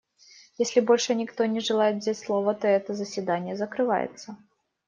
[0.57, 4.35] Если больше никто не желает взять слово, то это заседание закрывается.